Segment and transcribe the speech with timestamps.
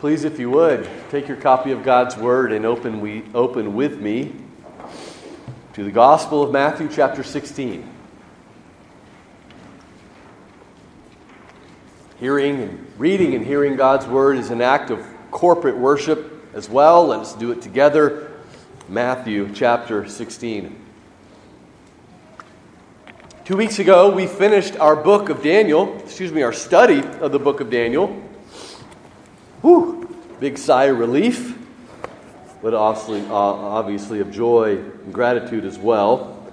[0.00, 4.00] Please, if you would, take your copy of God's Word and open, we, open with
[4.00, 4.32] me
[5.72, 7.84] to the Gospel of Matthew, chapter 16.
[12.20, 17.08] Hearing and reading and hearing God's Word is an act of corporate worship as well.
[17.08, 18.30] Let us do it together.
[18.88, 20.80] Matthew chapter 16.
[23.44, 27.40] Two weeks ago, we finished our book of Daniel, excuse me, our study of the
[27.40, 28.27] book of Daniel.
[29.60, 31.58] Whew, big sigh of relief,
[32.62, 36.46] but obviously, uh, obviously of joy and gratitude as well.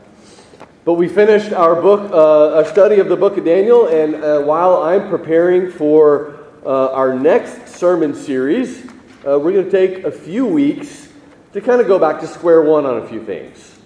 [0.85, 4.41] But we finished our book, uh, our study of the book of Daniel, and uh,
[4.41, 8.85] while I'm preparing for uh, our next sermon series,
[9.27, 11.07] uh, we're going to take a few weeks
[11.53, 13.77] to kind of go back to square one on a few things.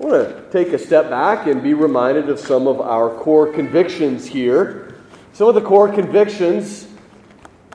[0.00, 3.52] I want to take a step back and be reminded of some of our core
[3.52, 4.94] convictions here.
[5.32, 6.87] Some of the core convictions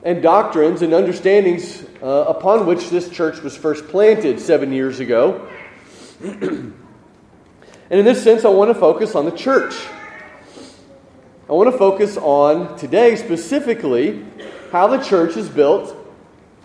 [0.04, 5.48] and doctrines and understandings uh, upon which this church was first planted seven years ago.
[6.22, 6.74] and
[7.90, 9.74] in this sense, I want to focus on the church.
[11.48, 14.24] I want to focus on today specifically
[14.70, 15.96] how the church is built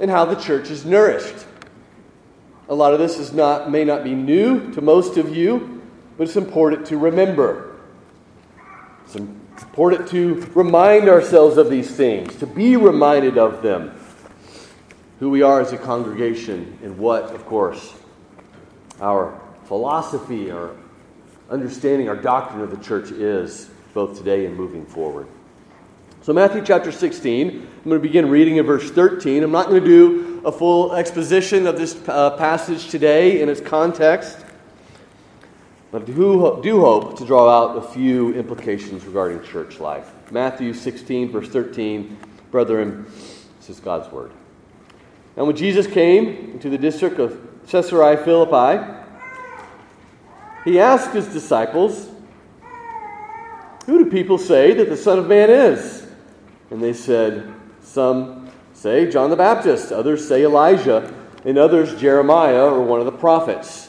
[0.02, 1.45] and how the church is nourished.
[2.67, 5.81] A lot of this is not, may not be new to most of you,
[6.17, 7.75] but it's important to remember.
[9.63, 13.91] Important to remind ourselves of these things, to be reminded of them,
[15.19, 17.93] who we are as a congregation, and what, of course,
[19.02, 20.75] our philosophy, our
[21.49, 25.27] understanding, our doctrine of the church is, both today and moving forward.
[26.21, 29.41] So, Matthew chapter 16, I'm going to begin reading in verse 13.
[29.41, 33.61] I'm not going to do a full exposition of this uh, passage today in its
[33.61, 34.37] context.
[35.92, 40.12] But I do, do hope to draw out a few implications regarding church life.
[40.32, 42.16] Matthew 16, verse 13,
[42.52, 43.06] brethren,
[43.59, 44.32] this is God's word.
[45.36, 48.84] And when Jesus came into the district of Caesarea Philippi,
[50.64, 52.10] he asked his disciples,
[53.86, 56.05] Who do people say that the Son of Man is?
[56.70, 57.52] And they said,
[57.82, 61.14] Some say John the Baptist, others say Elijah,
[61.45, 63.89] and others Jeremiah or one of the prophets.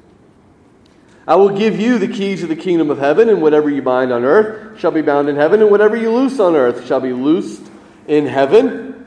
[1.27, 4.11] I will give you the keys of the kingdom of heaven, and whatever you bind
[4.11, 7.13] on earth shall be bound in heaven, and whatever you loose on earth shall be
[7.13, 7.69] loosed
[8.07, 9.05] in heaven.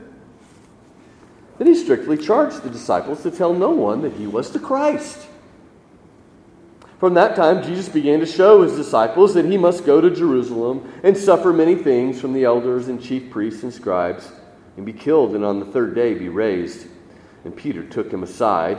[1.57, 5.27] Then he strictly charged the disciples to tell no one that he was the Christ.
[6.99, 10.89] From that time, Jesus began to show his disciples that he must go to Jerusalem
[11.03, 14.31] and suffer many things from the elders and chief priests and scribes,
[14.77, 16.87] and be killed, and on the third day be raised.
[17.43, 18.77] And Peter took him aside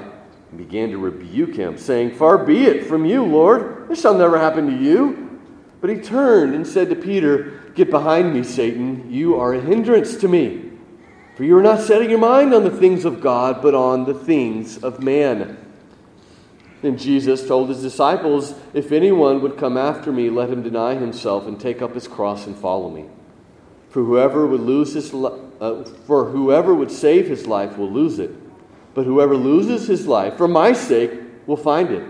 [0.50, 4.38] and began to rebuke him, saying, Far be it from you, Lord, this shall never
[4.38, 5.40] happen to you.
[5.80, 10.16] But he turned and said to Peter, Get behind me, Satan, you are a hindrance
[10.16, 10.70] to me.
[11.36, 14.14] For you are not setting your mind on the things of God, but on the
[14.14, 15.58] things of man.
[16.82, 21.46] And Jesus told his disciples, If anyone would come after me, let him deny himself
[21.46, 23.06] and take up his cross and follow me.
[23.90, 28.30] For whoever would lose his, uh, for whoever would save his life will lose it
[28.96, 31.12] but whoever loses his life for my sake
[31.46, 32.02] will find it.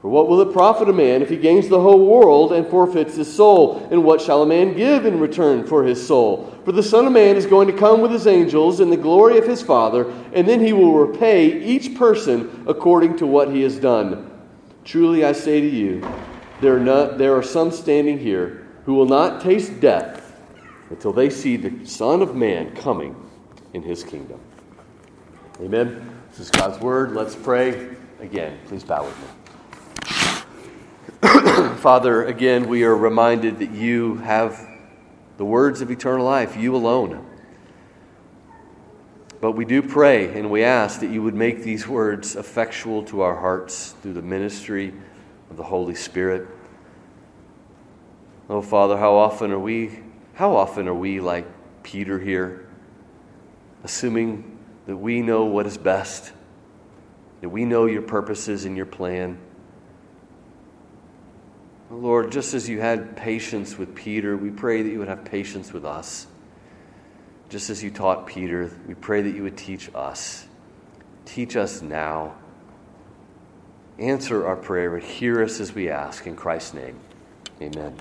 [0.00, 3.16] For what will it profit a man if he gains the whole world and forfeits
[3.16, 3.88] his soul?
[3.90, 6.56] And what shall a man give in return for his soul?
[6.64, 9.38] For the Son of Man is going to come with his angels in the glory
[9.38, 13.76] of his Father, and then he will repay each person according to what he has
[13.76, 14.30] done.
[14.84, 16.00] Truly I say to you,
[16.60, 20.40] there are, not, there are some standing here who will not taste death
[20.90, 23.16] until they see the Son of Man coming
[23.72, 24.40] in his kingdom.
[25.62, 26.10] Amen.
[26.30, 27.12] This is God's word.
[27.12, 27.94] Let's pray.
[28.18, 29.26] Again, please bow with me.
[31.76, 34.60] Father, again, we are reminded that you have
[35.36, 37.24] the words of eternal life, you alone.
[39.40, 43.20] But we do pray and we ask that you would make these words effectual to
[43.20, 44.92] our hearts through the ministry
[45.48, 46.48] of the Holy Spirit.
[48.50, 50.00] Oh, Father, how often are we,
[50.34, 51.46] how often are we like
[51.84, 52.66] Peter here,
[53.84, 54.51] assuming
[54.86, 56.32] that we know what is best,
[57.40, 59.38] that we know your purposes and your plan.
[61.90, 65.72] Lord, just as you had patience with Peter, we pray that you would have patience
[65.72, 66.26] with us.
[67.50, 70.46] Just as you taught Peter, we pray that you would teach us.
[71.26, 72.34] Teach us now.
[73.98, 76.26] Answer our prayer and hear us as we ask.
[76.26, 76.98] In Christ's name,
[77.60, 77.94] amen.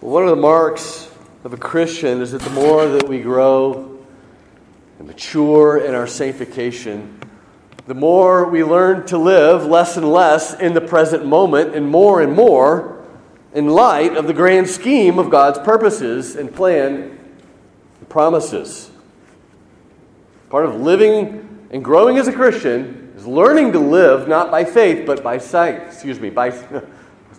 [0.00, 1.11] Well, one of the marks
[1.44, 3.98] of a Christian is that the more that we grow
[4.98, 7.18] and mature in our sanctification,
[7.86, 12.22] the more we learn to live less and less in the present moment and more
[12.22, 13.04] and more
[13.52, 17.18] in light of the grand scheme of God's purposes and plan
[17.98, 18.90] and promises.
[20.48, 25.06] Part of living and growing as a Christian is learning to live not by faith,
[25.06, 25.82] but by sight.
[25.88, 26.50] Excuse me, by.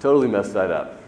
[0.04, 1.00] totally messed that up.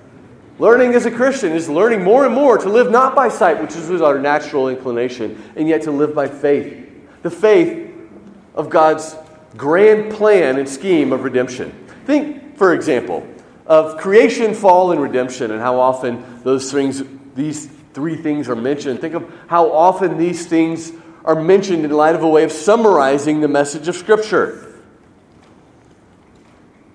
[0.58, 3.76] Learning as a Christian is learning more and more to live not by sight, which
[3.76, 6.90] is our natural inclination, and yet to live by faith.
[7.24, 7.94] The faith
[8.54, 9.16] of God's
[9.58, 11.72] grand plan and scheme of redemption.
[12.06, 13.28] Think, for example,
[13.66, 17.04] of creation, fall, and redemption, and how often those things,
[17.36, 19.02] these three things are mentioned.
[19.02, 20.92] Think of how often these things
[21.26, 24.82] are mentioned in light of a way of summarizing the message of Scripture.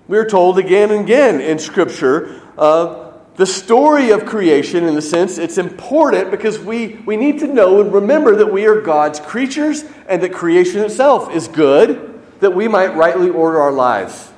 [0.07, 3.00] We are told again and again in Scripture uh,
[3.35, 7.79] the story of creation, in the sense it's important because we, we need to know
[7.81, 12.67] and remember that we are God's creatures and that creation itself is good, that we
[12.67, 14.31] might rightly order our lives.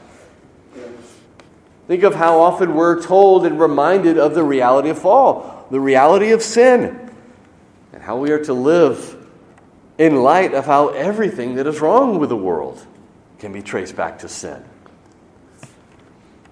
[1.88, 6.32] Think of how often we're told and reminded of the reality of fall, the reality
[6.32, 7.12] of sin,
[7.92, 9.18] and how we are to live
[9.98, 12.86] in light of how everything that is wrong with the world
[13.40, 14.64] can be traced back to sin.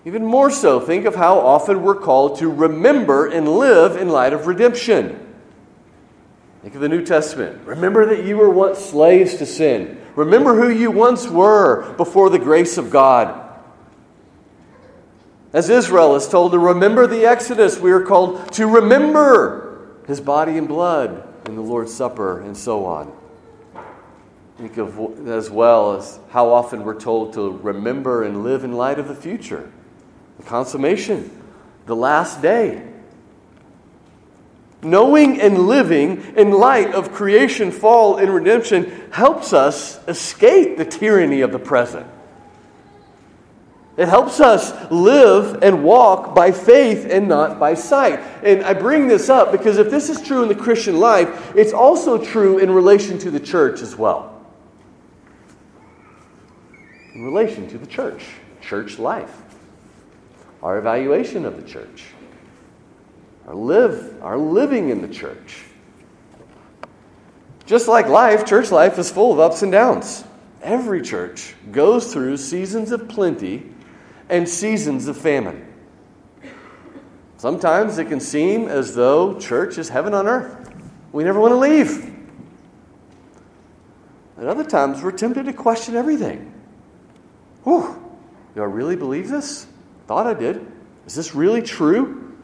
[0.05, 4.33] Even more so, think of how often we're called to remember and live in light
[4.33, 5.27] of redemption.
[6.61, 7.65] Think of the New Testament.
[7.65, 9.99] Remember that you were once slaves to sin.
[10.15, 13.37] Remember who you once were before the grace of God.
[15.53, 20.57] As Israel is told to remember the Exodus, we are called to remember his body
[20.57, 23.11] and blood in the Lord's Supper and so on.
[24.57, 28.99] Think of as well as how often we're told to remember and live in light
[28.99, 29.71] of the future,
[30.41, 31.29] consummation,
[31.85, 32.87] the last day.
[34.83, 41.41] Knowing and living in light of creation, fall, and redemption helps us escape the tyranny
[41.41, 42.07] of the present.
[43.97, 48.19] It helps us live and walk by faith and not by sight.
[48.43, 51.73] And I bring this up because if this is true in the Christian life, it's
[51.73, 54.41] also true in relation to the church as well.
[57.13, 58.25] In relation to the church,
[58.61, 59.40] church life,
[60.61, 62.05] our evaluation of the church,
[63.47, 65.63] our live, our living in the church.
[67.65, 70.23] Just like life, church life is full of ups and downs.
[70.61, 73.71] Every church goes through seasons of plenty
[74.29, 75.67] and seasons of famine.
[77.37, 80.71] Sometimes it can seem as though church is heaven on earth.
[81.11, 82.13] We never want to leave.
[84.37, 86.53] At other times, we're tempted to question everything.
[87.63, 87.99] Whew,
[88.55, 89.67] do I really believe this?
[90.11, 90.67] Thought I did.
[91.07, 92.35] Is this really true?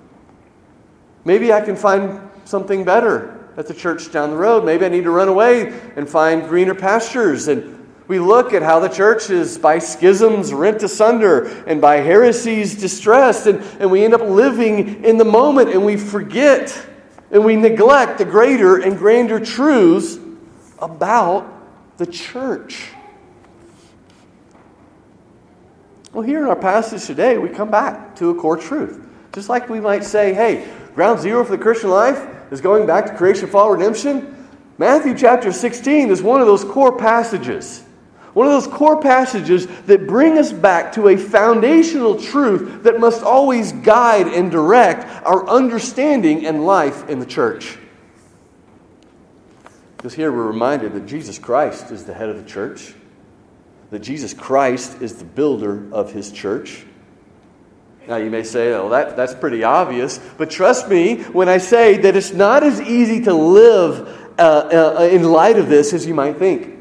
[1.25, 4.63] Maybe I can find something better at the church down the road.
[4.63, 8.79] Maybe I need to run away and find greener pastures and we look at how
[8.79, 14.13] the church is by schisms rent asunder and by heresies distressed, and, and we end
[14.13, 16.87] up living in the moment and we forget
[17.31, 20.17] and we neglect the greater and grander truths
[20.79, 21.45] about
[21.97, 22.91] the church.
[26.13, 29.05] Well, here in our passage today, we come back to a core truth.
[29.33, 33.05] Just like we might say, hey, ground zero for the Christian life is going back
[33.07, 34.47] to creation, fall, redemption.
[34.77, 37.83] Matthew chapter 16 is one of those core passages.
[38.33, 43.23] One of those core passages that bring us back to a foundational truth that must
[43.23, 47.77] always guide and direct our understanding and life in the church.
[49.97, 52.93] Because here we're reminded that Jesus Christ is the head of the church,
[53.91, 56.85] that Jesus Christ is the builder of his church.
[58.07, 61.97] Now, you may say, oh, that, that's pretty obvious, but trust me when I say
[61.97, 66.13] that it's not as easy to live uh, uh, in light of this as you
[66.13, 66.75] might think.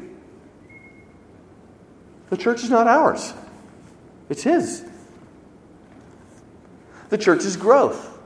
[2.29, 3.33] The church is not ours,
[4.29, 4.85] it's His.
[7.09, 8.17] The church is growth,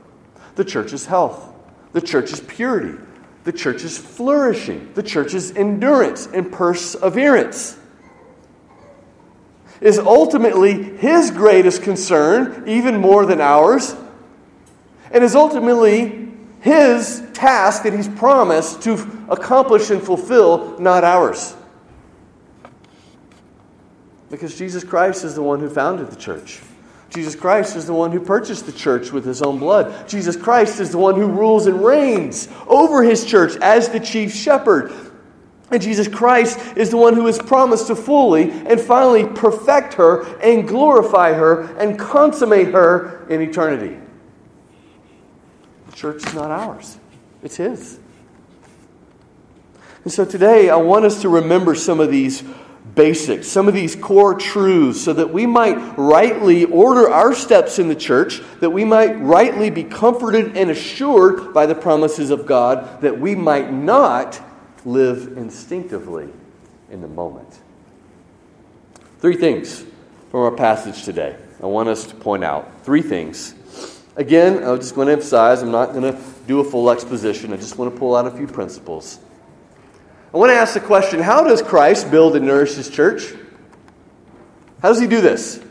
[0.56, 1.52] the church is health,
[1.92, 2.98] the church is purity,
[3.44, 7.78] the church is flourishing, the church is endurance and perseverance.
[9.82, 13.94] Is ultimately his greatest concern, even more than ours,
[15.10, 18.92] and is ultimately his task that he's promised to
[19.28, 21.56] accomplish and fulfill, not ours.
[24.30, 26.60] Because Jesus Christ is the one who founded the church.
[27.10, 30.08] Jesus Christ is the one who purchased the church with his own blood.
[30.08, 34.34] Jesus Christ is the one who rules and reigns over his church as the chief
[34.34, 35.11] shepherd.
[35.72, 40.22] And Jesus Christ is the one who is promised to fully and finally perfect her
[40.40, 43.96] and glorify her and consummate her in eternity.
[45.86, 46.98] The church is not ours,
[47.42, 47.98] it's His.
[50.04, 52.44] And so today I want us to remember some of these
[52.94, 57.88] basics, some of these core truths, so that we might rightly order our steps in
[57.88, 63.00] the church, that we might rightly be comforted and assured by the promises of God,
[63.00, 64.42] that we might not
[64.84, 66.28] live instinctively
[66.90, 67.60] in the moment.
[69.20, 69.84] Three things
[70.30, 72.82] from our passage today I want us to point out.
[72.82, 73.54] Three things.
[74.16, 77.56] Again, I'm just going to emphasize I'm not going to do a full exposition, I
[77.56, 79.20] just want to pull out a few principles.
[80.34, 83.32] I want to ask the question how does Christ build and nourish his church?
[84.80, 85.62] How does he do this?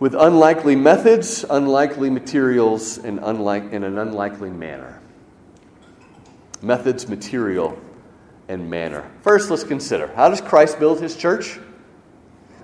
[0.00, 4.93] With unlikely methods, unlikely materials, and unlike, in an unlikely manner.
[6.64, 7.78] Methods, material,
[8.48, 9.10] and manner.
[9.22, 11.58] First, let's consider how does Christ build his church?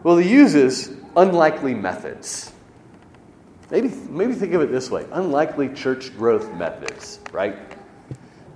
[0.02, 2.52] Well, he uses unlikely methods.
[3.70, 7.54] Maybe, maybe think of it this way unlikely church growth methods, right?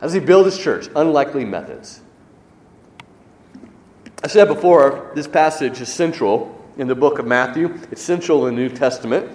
[0.01, 0.89] How does he build his church?
[0.97, 2.01] Unlikely methods.
[4.23, 8.57] I said before, this passage is central in the book of Matthew, it's central in
[8.57, 9.31] the New Testament.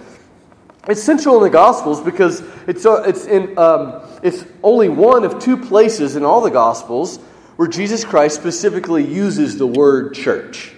[0.88, 5.40] It's central in the Gospels because it's, uh, it's, in, um, it's only one of
[5.40, 7.18] two places in all the Gospels
[7.56, 10.74] where Jesus Christ specifically uses the word church.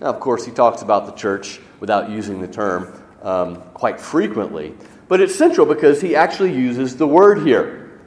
[0.00, 4.74] Now, of course, he talks about the church without using the term um, quite frequently,
[5.08, 8.00] but it's central because he actually uses the word here.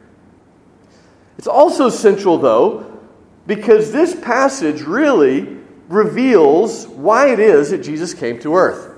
[1.38, 3.00] It's also central, though,
[3.48, 5.58] because this passage really
[5.88, 8.89] reveals why it is that Jesus came to earth.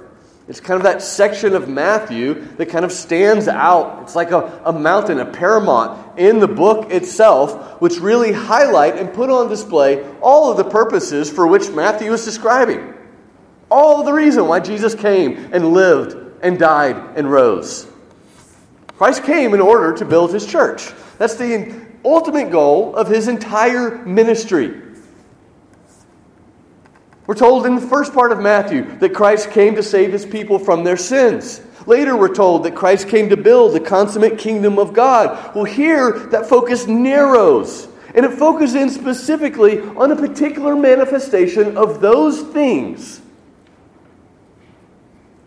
[0.47, 4.01] It's kind of that section of Matthew that kind of stands out.
[4.03, 9.13] It's like a, a mountain, a paramount in the book itself, which really highlight and
[9.13, 12.93] put on display all of the purposes for which Matthew is describing.
[13.69, 17.87] All the reason why Jesus came and lived and died and rose.
[18.97, 20.91] Christ came in order to build his church.
[21.17, 24.81] That's the ultimate goal of his entire ministry.
[27.31, 30.59] We're told in the first part of Matthew that Christ came to save his people
[30.59, 31.61] from their sins.
[31.87, 35.55] Later, we're told that Christ came to build the consummate kingdom of God.
[35.55, 42.01] Well, here, that focus narrows, and it focuses in specifically on a particular manifestation of
[42.01, 43.21] those things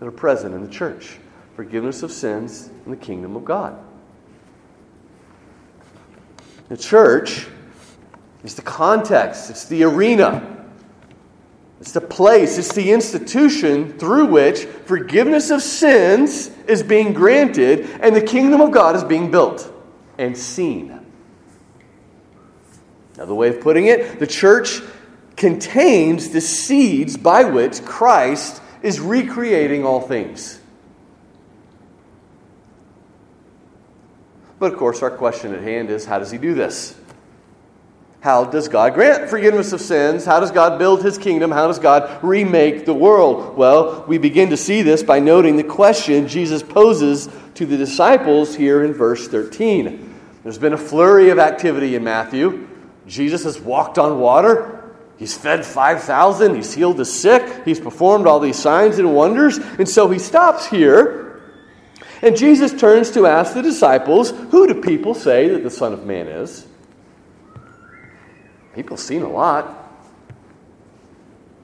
[0.01, 1.19] that are present in the church
[1.55, 3.79] forgiveness of sins and the kingdom of God.
[6.71, 7.47] The church
[8.43, 10.54] is the context, it's the arena,
[11.81, 18.15] it's the place, it's the institution through which forgiveness of sins is being granted and
[18.15, 19.71] the kingdom of God is being built
[20.17, 21.01] and seen.
[23.15, 24.81] Another way of putting it, the church
[25.37, 30.61] contains the seeds by which Christ is recreating all things.
[34.59, 36.97] But of course, our question at hand is how does he do this?
[38.25, 40.25] How does God grant forgiveness of sins?
[40.25, 41.51] How does God build his kingdom?
[41.51, 43.55] How does God remake the world?
[43.55, 48.57] Well, we begin to see this by noting the question Jesus poses to the disciples
[48.57, 50.15] here in verse 13.
[50.43, 52.67] There's been a flurry of activity in Matthew.
[53.07, 54.95] Jesus has walked on water.
[55.19, 56.55] He's fed 5,000.
[56.55, 57.67] He's healed the sick.
[57.67, 59.59] He's performed all these signs and wonders.
[59.59, 61.43] And so he stops here
[62.23, 66.07] and Jesus turns to ask the disciples, Who do people say that the Son of
[66.07, 66.67] Man is?
[68.75, 69.93] People seen a lot.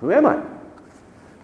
[0.00, 0.42] Who am I?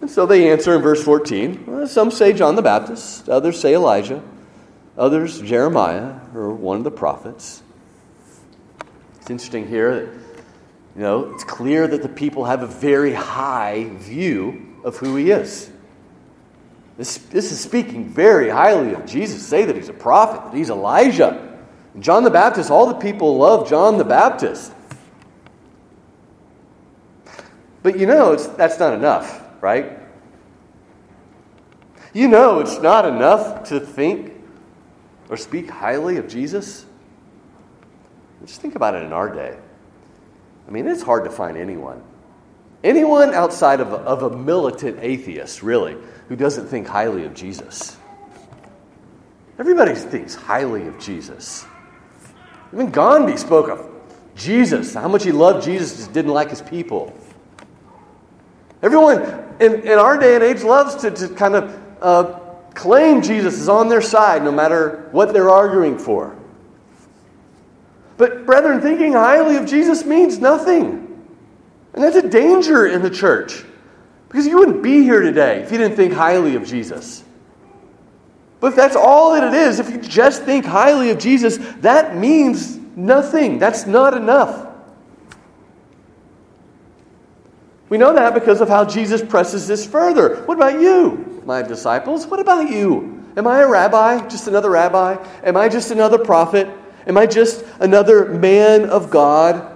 [0.01, 1.65] And so they answer in verse 14.
[1.65, 4.23] Well, some say John the Baptist, others say Elijah,
[4.97, 7.61] others Jeremiah or one of the prophets.
[9.17, 10.13] It's interesting here that
[10.95, 15.29] you know, it's clear that the people have a very high view of who he
[15.29, 15.69] is.
[16.97, 19.45] This, this is speaking very highly of Jesus.
[19.45, 21.59] Say that he's a prophet, that he's Elijah.
[21.99, 24.73] John the Baptist, all the people love John the Baptist.
[27.87, 29.97] But you know, that's not enough, right?
[32.13, 34.33] You know, it's not enough to think
[35.29, 36.85] or speak highly of Jesus.
[38.45, 39.57] Just think about it in our day.
[40.67, 42.03] I mean, it's hard to find anyone.
[42.83, 45.95] Anyone outside of a, of a militant atheist, really,
[46.27, 47.95] who doesn't think highly of Jesus.
[49.57, 51.65] Everybody thinks highly of Jesus.
[52.73, 53.89] Even Gandhi spoke of
[54.35, 57.17] Jesus, how much he loved Jesus, just didn't like his people.
[58.81, 59.21] Everyone
[59.59, 62.39] in, in our day and age loves to, to kind of uh,
[62.73, 66.35] claim Jesus is on their side no matter what they're arguing for.
[68.17, 71.03] But, brethren, thinking highly of Jesus means nothing.
[71.93, 73.63] And that's a danger in the church.
[74.27, 77.23] Because you wouldn't be here today if you didn't think highly of Jesus.
[78.59, 82.17] But if that's all that it is, if you just think highly of Jesus, that
[82.17, 83.59] means nothing.
[83.59, 84.66] That's not enough.
[87.89, 90.43] We know that because of how Jesus presses this further.
[90.43, 92.27] What about you, my disciples?
[92.27, 93.25] What about you?
[93.37, 94.27] Am I a rabbi?
[94.27, 95.23] Just another rabbi?
[95.43, 96.67] Am I just another prophet?
[97.05, 99.75] Am I just another man of God?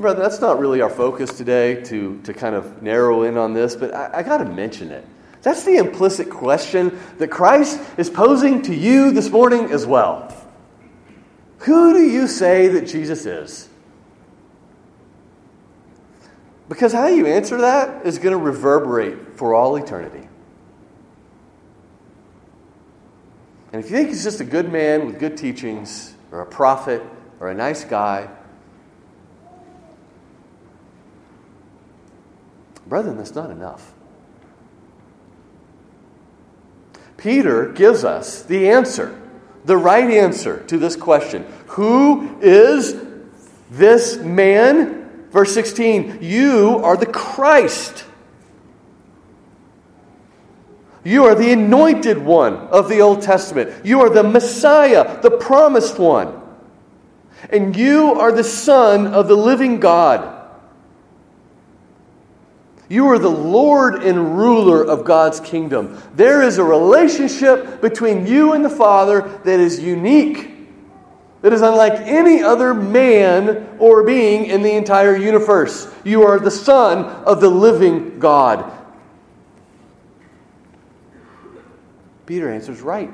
[0.00, 3.74] brother, that's not really our focus today to, to kind of narrow in on this,
[3.74, 5.04] but I, I got to mention it.
[5.42, 10.34] That's the implicit question that Christ is posing to you this morning as well.
[11.60, 13.68] Who do you say that Jesus is?
[16.68, 20.28] Because how you answer that is going to reverberate for all eternity.
[23.72, 27.02] And if you think he's just a good man with good teachings, or a prophet,
[27.40, 28.28] or a nice guy,
[32.86, 33.92] brethren, that's not enough.
[37.16, 39.20] Peter gives us the answer,
[39.64, 42.96] the right answer to this question Who is
[43.70, 44.97] this man?
[45.30, 48.04] Verse 16 You are the Christ.
[51.04, 53.86] You are the anointed one of the Old Testament.
[53.86, 56.42] You are the Messiah, the promised one.
[57.50, 60.34] And you are the Son of the living God.
[62.88, 66.00] You are the Lord and ruler of God's kingdom.
[66.14, 70.57] There is a relationship between you and the Father that is unique,
[71.42, 75.92] that is unlike any other man or being in the entire universe.
[76.04, 78.72] You are the Son of the living God.
[82.26, 83.10] Peter answers right.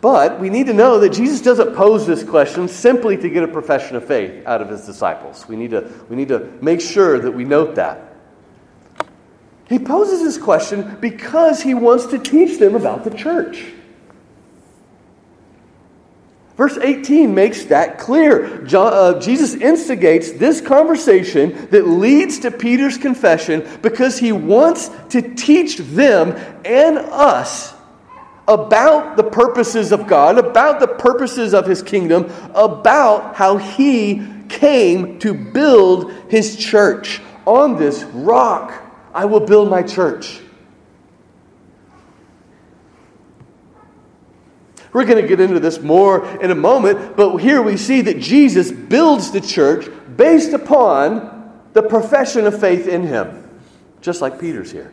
[0.00, 3.48] But we need to know that Jesus doesn't pose this question simply to get a
[3.48, 5.46] profession of faith out of his disciples.
[5.46, 8.16] We need to, we need to make sure that we note that.
[9.68, 13.72] He poses this question because he wants to teach them about the church.
[16.60, 18.58] Verse 18 makes that clear.
[18.64, 25.22] John, uh, Jesus instigates this conversation that leads to Peter's confession because he wants to
[25.22, 26.32] teach them
[26.66, 27.72] and us
[28.46, 35.18] about the purposes of God, about the purposes of his kingdom, about how he came
[35.20, 38.74] to build his church on this rock
[39.14, 40.42] I will build my church.
[44.92, 48.18] We're going to get into this more in a moment, but here we see that
[48.18, 53.48] Jesus builds the church based upon the profession of faith in him,
[54.00, 54.92] just like Peter's here.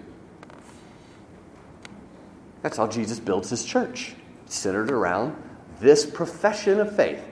[2.62, 4.14] That's how Jesus builds his church,
[4.46, 5.36] centered around
[5.80, 7.24] this profession of faith.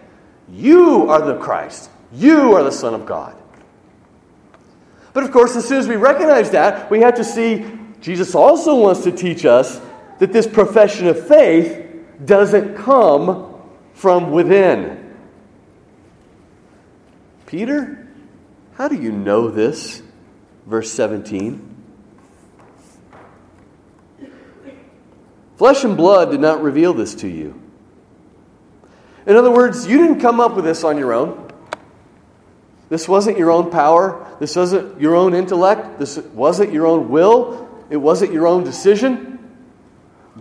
[0.50, 3.36] You are the Christ, you are the Son of God.
[5.14, 7.66] But of course, as soon as we recognize that, we have to see
[8.02, 9.80] Jesus also wants to teach us
[10.20, 11.85] that this profession of faith
[12.24, 13.62] doesn't come
[13.94, 15.16] from within.
[17.46, 18.08] Peter,
[18.76, 20.02] how do you know this?
[20.66, 21.74] Verse 17.
[25.58, 27.62] Flesh and blood did not reveal this to you.
[29.26, 31.50] In other words, you didn't come up with this on your own.
[32.90, 34.28] This wasn't your own power.
[34.40, 35.98] This wasn't your own intellect.
[35.98, 37.70] This wasn't your own will.
[37.90, 39.35] It wasn't your own decision.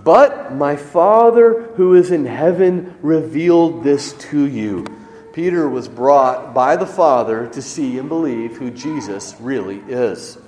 [0.04, 4.84] But my Father who is in heaven revealed this to you.
[5.32, 10.38] Peter was brought by the Father to see and believe who Jesus really is.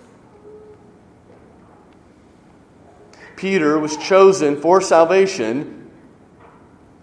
[3.35, 5.91] Peter was chosen for salvation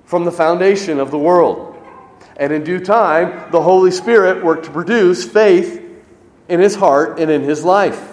[0.06, 1.76] from the foundation of the world.
[2.38, 5.82] And in due time, the Holy Spirit worked to produce faith
[6.48, 8.13] in his heart and in his life.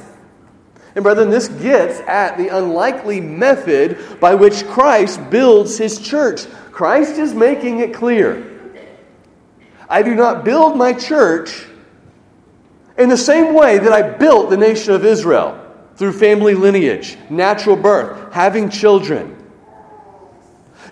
[0.95, 6.47] And, brethren, this gets at the unlikely method by which Christ builds his church.
[6.73, 8.47] Christ is making it clear
[9.89, 11.67] I do not build my church
[12.97, 15.57] in the same way that I built the nation of Israel
[15.97, 19.37] through family lineage, natural birth, having children.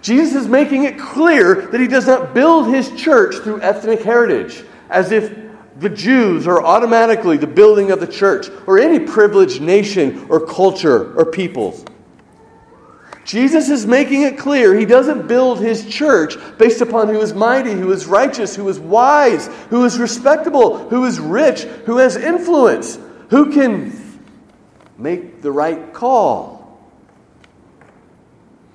[0.03, 4.65] Jesus is making it clear that he does not build his church through ethnic heritage,
[4.91, 5.33] as if
[5.79, 11.15] the Jews are automatically the building of the church, or any privileged nation or culture
[11.15, 11.85] or peoples.
[13.25, 17.73] Jesus is making it clear he doesn't build his church based upon who is mighty,
[17.73, 22.99] who is righteous, who is wise, who is respectable, who is rich, who has influence,
[23.29, 23.93] who can
[24.97, 26.57] make the right call.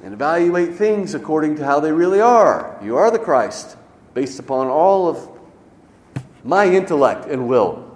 [0.04, 2.78] and evaluate things according to how they really are.
[2.84, 3.78] You are the Christ,
[4.14, 5.33] based upon all of
[6.44, 7.90] my intellect and will.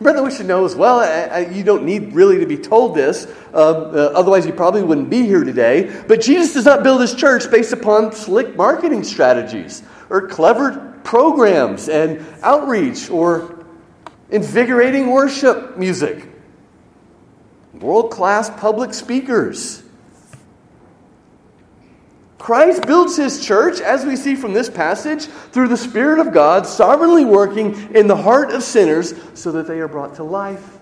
[0.00, 2.94] Brother, we should know as well, I, I, you don't need really to be told
[2.94, 6.02] this, um, uh, otherwise, you probably wouldn't be here today.
[6.08, 11.90] But Jesus does not build his church based upon slick marketing strategies or clever programs
[11.90, 13.66] and outreach or
[14.30, 16.26] invigorating worship music,
[17.74, 19.82] world class public speakers.
[22.40, 26.66] Christ builds his church, as we see from this passage, through the Spirit of God
[26.66, 30.78] sovereignly working in the heart of sinners so that they are brought to life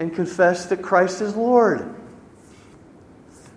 [0.00, 1.94] and confess that Christ is Lord.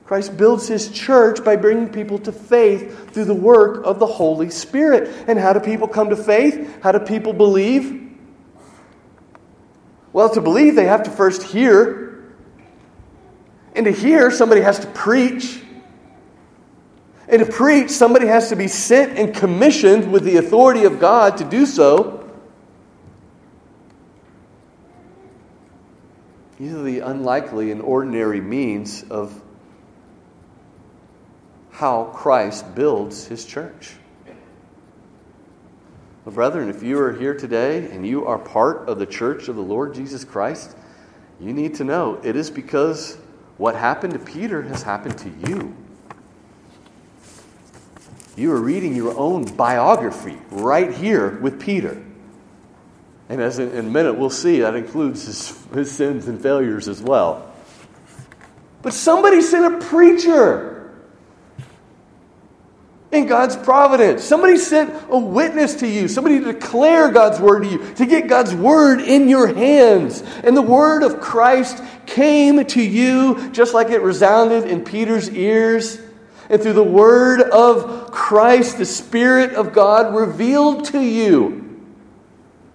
[0.05, 4.51] Christ builds his church by bringing people to faith through the work of the Holy
[4.51, 5.25] Spirit.
[5.27, 6.83] And how do people come to faith?
[6.83, 8.15] How do people believe?
[10.11, 12.31] Well, to believe, they have to first hear.
[13.75, 15.62] And to hear, somebody has to preach.
[17.27, 21.37] And to preach, somebody has to be sent and commissioned with the authority of God
[21.37, 22.19] to do so.
[26.59, 29.41] These are the unlikely and ordinary means of
[31.71, 33.95] how Christ builds his church.
[36.23, 39.55] Well, brethren, if you are here today and you are part of the church of
[39.55, 40.77] the Lord Jesus Christ,
[41.39, 43.17] you need to know it is because
[43.57, 45.75] what happened to Peter has happened to you.
[48.35, 52.03] You are reading your own biography right here with Peter.
[53.29, 56.87] And as in, in a minute we'll see, that includes his, his sins and failures
[56.87, 57.53] as well.
[58.81, 60.91] But somebody sent a preacher
[63.11, 64.23] in God's providence.
[64.23, 68.27] Somebody sent a witness to you, somebody to declare God's word to you, to get
[68.27, 70.23] God's word in your hands.
[70.43, 75.99] And the word of Christ came to you just like it resounded in Peter's ears
[76.49, 81.59] and through the word of Christ, the Spirit of God revealed to you.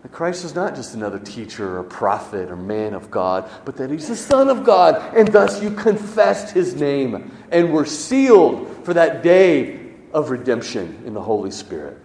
[0.02, 3.90] That Christ is not just another teacher or prophet or man of God, but that
[3.90, 8.94] he's the Son of God, and thus you confessed his name and were sealed for
[8.94, 11.98] that day of redemption in the Holy Spirit.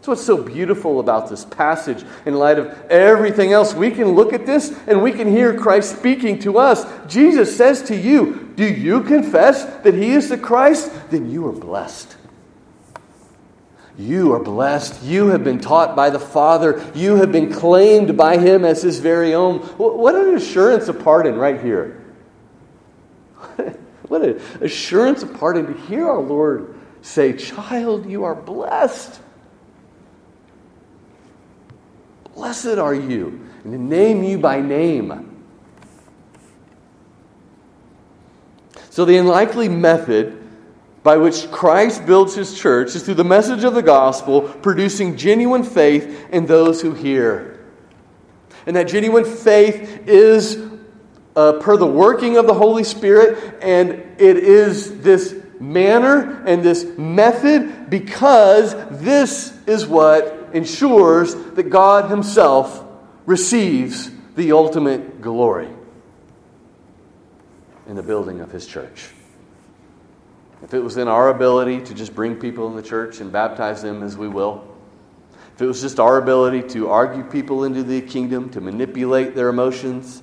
[0.00, 3.74] That's what's so beautiful about this passage in light of everything else.
[3.74, 6.86] We can look at this and we can hear Christ speaking to us.
[7.06, 10.90] Jesus says to you, Do you confess that He is the Christ?
[11.10, 12.16] Then you are blessed.
[13.98, 15.02] You are blessed.
[15.02, 16.82] You have been taught by the Father.
[16.94, 19.58] You have been claimed by Him as His very own.
[19.58, 22.02] What an assurance of pardon right here.
[24.08, 29.20] What an assurance of pardon to hear our Lord say, Child, you are blessed.
[32.40, 35.44] Blessed are you, and to name you by name.
[38.88, 40.42] So, the unlikely method
[41.02, 45.62] by which Christ builds his church is through the message of the gospel, producing genuine
[45.62, 47.62] faith in those who hear.
[48.64, 50.66] And that genuine faith is
[51.36, 56.86] uh, per the working of the Holy Spirit, and it is this manner and this
[56.96, 62.84] method because this is what ensures that God Himself
[63.26, 65.68] receives the ultimate glory
[67.86, 69.10] in the building of His church.
[70.62, 73.82] If it was in our ability to just bring people in the church and baptize
[73.82, 74.66] them as we will,
[75.54, 79.48] if it was just our ability to argue people into the kingdom, to manipulate their
[79.48, 80.22] emotions,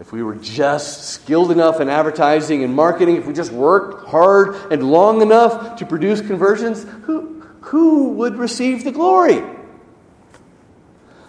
[0.00, 4.56] if we were just skilled enough in advertising and marketing, if we just worked hard
[4.72, 9.42] and long enough to produce conversions, who, who would receive the glory?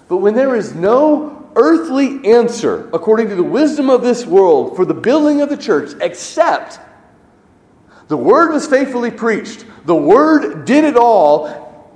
[0.10, 4.84] But when there is no earthly answer, according to the wisdom of this world, for
[4.84, 6.80] the building of the church, except
[8.10, 11.94] the word was faithfully preached, the word did it all,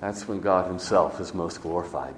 [0.00, 2.14] that's when God Himself is most glorified.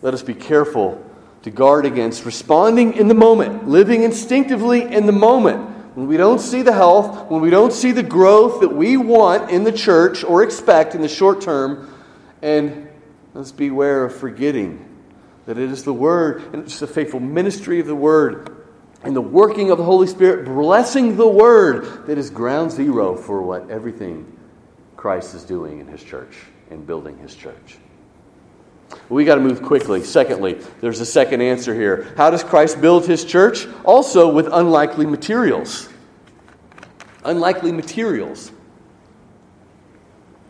[0.00, 1.04] Let us be careful
[1.42, 6.40] to guard against responding in the moment, living instinctively in the moment when we don't
[6.40, 10.24] see the health, when we don't see the growth that we want in the church
[10.24, 11.92] or expect in the short term,
[12.42, 12.88] and
[13.32, 14.88] let's beware of forgetting
[15.46, 18.56] that it is the Word and it's the faithful ministry of the Word
[19.04, 23.42] and the working of the Holy Spirit, blessing the Word that is ground zero for
[23.42, 24.36] what everything
[24.96, 26.34] Christ is doing in His church
[26.70, 27.76] and building His church.
[29.08, 30.02] We got to move quickly.
[30.02, 32.14] Secondly, there's a second answer here.
[32.16, 33.66] How does Christ build his church?
[33.84, 35.88] Also with unlikely materials.
[37.24, 38.50] Unlikely materials.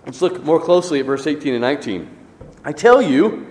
[0.06, 2.08] Let's look more closely at verse 18 and 19.
[2.64, 3.46] I tell you,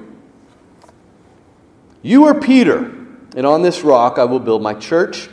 [2.02, 2.91] you are Peter,
[3.36, 5.30] And on this rock I will build my church,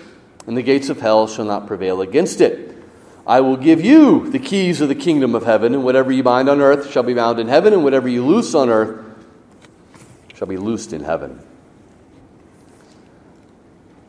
[0.47, 2.77] and the gates of hell shall not prevail against it.
[3.27, 6.49] I will give you the keys of the kingdom of heaven, and whatever you bind
[6.49, 9.10] on earth shall be bound in heaven, and whatever you loose on earth
[10.41, 11.39] shall be loosed in heaven.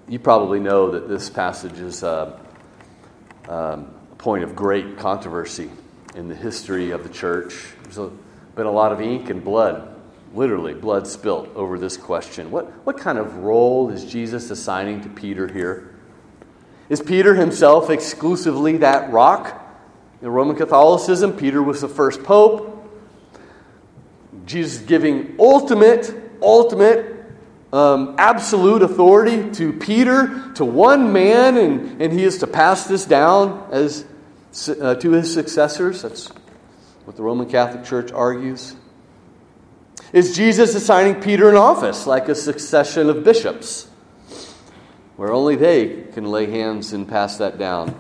[0.08, 2.40] You probably know that this passage is uh,
[3.50, 5.70] um, a point of great controversy
[6.16, 7.74] in the history of the church.
[7.84, 7.98] There's
[8.56, 9.94] been a lot of ink and blood
[10.34, 12.50] literally blood spilt over this question.
[12.50, 15.94] What, what kind of role is Jesus assigning to Peter here?
[16.88, 19.58] Is Peter himself exclusively that rock?
[20.22, 22.78] In Roman Catholicism, Peter was the first pope.
[24.46, 27.26] Jesus giving ultimate, ultimate,
[27.74, 33.06] um, absolute authority to Peter, to one man, and, and he is to pass this
[33.06, 34.06] down as
[34.82, 36.02] uh, to his successors.
[36.02, 36.28] That's
[37.06, 38.76] what the Roman Catholic Church argues.
[40.14, 43.88] Is Jesus assigning Peter an office like a succession of bishops,
[45.16, 48.00] where only they can lay hands and pass that down?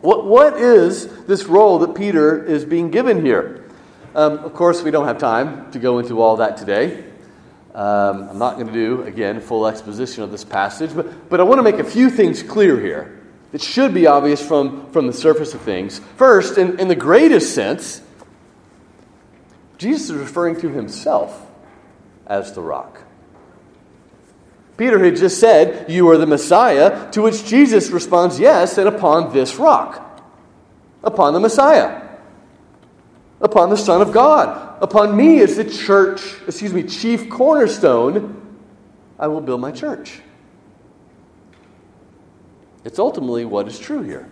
[0.00, 3.68] What, what is this role that Peter is being given here?
[4.14, 7.04] Um, of course, we don't have time to go into all that today.
[7.78, 11.44] Um, I'm not going to do, again, full exposition of this passage, but, but I
[11.44, 13.20] want to make a few things clear here.
[13.52, 16.00] It should be obvious from, from the surface of things.
[16.16, 18.02] First, in, in the greatest sense,
[19.78, 21.46] Jesus is referring to himself
[22.26, 23.00] as the rock.
[24.76, 29.32] Peter had just said, You are the Messiah, to which Jesus responds, Yes, and upon
[29.32, 30.20] this rock,
[31.04, 32.08] upon the Messiah,
[33.40, 38.58] upon the Son of God, upon me as the church, excuse me, chief cornerstone,
[39.18, 40.20] I will build my church.
[42.84, 44.28] It's ultimately what is true here.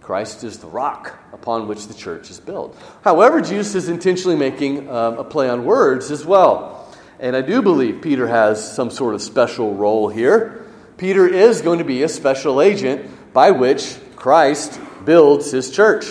[0.00, 2.78] Christ is the rock upon which the church is built.
[3.02, 6.94] However, Jesus is intentionally making um, a play on words as well.
[7.18, 10.66] And I do believe Peter has some sort of special role here.
[10.96, 16.04] Peter is going to be a special agent by which Christ builds his church.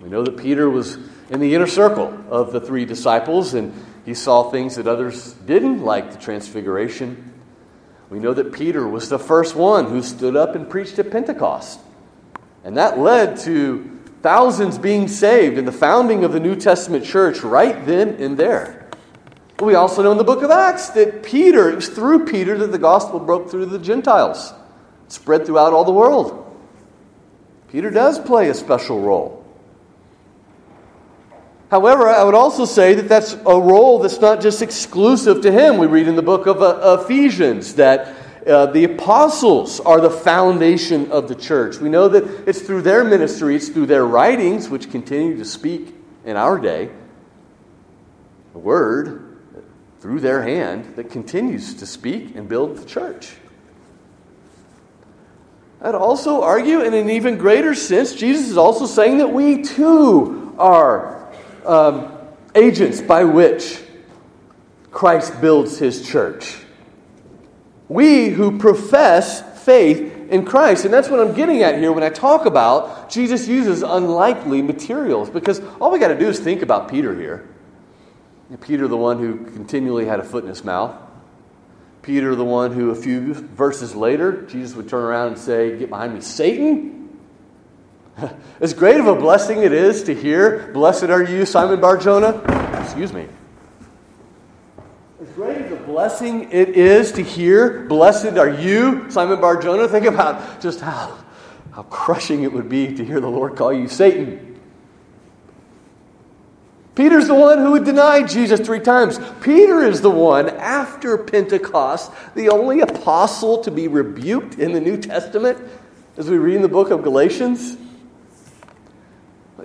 [0.00, 0.98] We know that Peter was
[1.30, 3.72] in the inner circle of the three disciples and
[4.04, 7.32] he saw things that others didn't, like the transfiguration.
[8.08, 11.80] We know that Peter was the first one who stood up and preached at Pentecost.
[12.62, 17.40] And that led to thousands being saved and the founding of the New Testament church
[17.40, 18.88] right then and there.
[19.60, 22.72] We also know in the book of Acts that Peter, it was through Peter that
[22.72, 24.52] the gospel broke through the Gentiles,
[25.08, 26.42] spread throughout all the world.
[27.68, 29.45] Peter does play a special role.
[31.70, 35.78] However, I would also say that that's a role that's not just exclusive to him.
[35.78, 38.14] We read in the book of uh, Ephesians that
[38.46, 41.78] uh, the apostles are the foundation of the church.
[41.78, 45.92] We know that it's through their ministry, it's through their writings, which continue to speak
[46.24, 46.90] in our day,
[48.52, 49.38] the word
[49.98, 53.34] through their hand that continues to speak and build the church.
[55.82, 60.54] I'd also argue, in an even greater sense, Jesus is also saying that we too
[60.58, 61.15] are
[61.66, 62.12] um,
[62.54, 63.82] agents by which
[64.90, 66.56] Christ builds his church.
[67.88, 70.84] We who profess faith in Christ.
[70.84, 75.30] And that's what I'm getting at here when I talk about Jesus uses unlikely materials.
[75.30, 77.48] Because all we got to do is think about Peter here.
[78.60, 80.94] Peter, the one who continually had a foot in his mouth.
[82.02, 85.90] Peter, the one who a few verses later, Jesus would turn around and say, Get
[85.90, 86.95] behind me, Satan.
[88.60, 92.40] as great of a blessing it is to hear, Blessed are you, Simon Barjona.
[92.82, 93.26] Excuse me
[95.20, 99.88] As great as a blessing it is to hear, Blessed are you, Simon Bar Jonah.
[99.88, 101.18] Think about just how,
[101.72, 104.60] how crushing it would be to hear the Lord call you Satan.
[106.94, 109.20] Peter's the one who had denied Jesus three times.
[109.42, 114.96] Peter is the one, after Pentecost, the only apostle to be rebuked in the New
[114.96, 115.58] Testament,
[116.16, 117.76] as we read in the book of Galatians.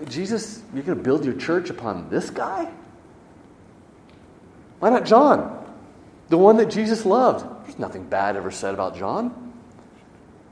[0.07, 2.71] Jesus, you're going to build your church upon this guy?
[4.79, 5.57] Why not John?
[6.29, 7.45] The one that Jesus loved.
[7.65, 9.53] There's nothing bad ever said about John,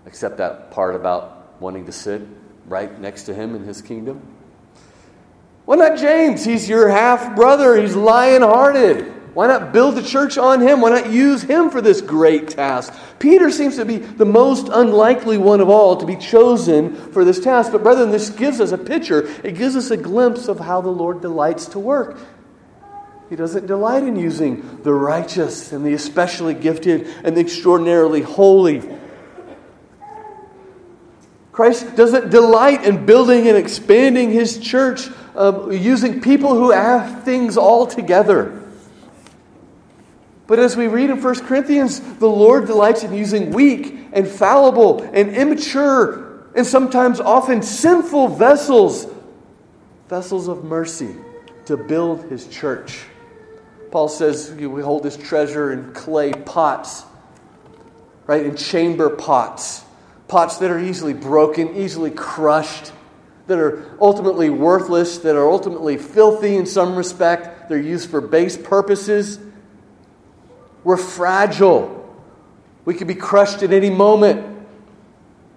[0.05, 2.21] except that part about wanting to sit
[2.67, 4.21] right next to him in his kingdom.
[5.65, 6.43] Why not James?
[6.45, 9.13] He's your half brother, he's lion hearted.
[9.39, 10.81] Why not build the church on him?
[10.81, 12.93] Why not use him for this great task?
[13.19, 17.39] Peter seems to be the most unlikely one of all to be chosen for this
[17.39, 17.71] task.
[17.71, 19.29] But, brethren, this gives us a picture.
[19.45, 22.19] It gives us a glimpse of how the Lord delights to work.
[23.29, 28.83] He doesn't delight in using the righteous and the especially gifted and the extraordinarily holy.
[31.53, 37.55] Christ doesn't delight in building and expanding his church uh, using people who have things
[37.55, 38.58] all together.
[40.49, 45.03] But as we read in 1 Corinthians, the Lord delights in using weak and fallible
[45.13, 49.05] and immature and sometimes often sinful vessels,
[50.07, 51.15] vessels of mercy,
[51.65, 53.03] to build his church.
[53.91, 57.03] Paul says we hold this treasure in clay pots,
[58.25, 58.43] right?
[58.43, 59.83] In chamber pots,
[60.27, 62.91] pots that are easily broken, easily crushed,
[63.45, 67.69] that are ultimately worthless, that are ultimately filthy in some respect.
[67.69, 69.37] They're used for base purposes.
[70.89, 72.03] We're fragile.
[72.83, 74.65] We could be crushed at any moment.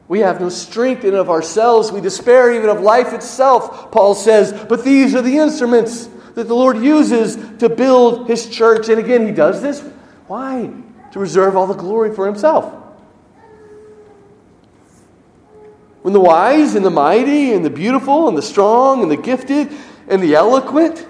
[0.07, 1.91] We have no strength in of ourselves.
[1.91, 4.53] We despair even of life itself, Paul says.
[4.53, 8.91] But these are the instruments that the Lord uses to build his church.
[8.91, 9.81] And again, he does this.
[10.27, 10.71] Why?
[11.13, 12.71] To reserve all the glory for himself.
[16.03, 19.73] When the wise and the mighty and the beautiful and the strong and the gifted
[20.09, 21.07] and the eloquent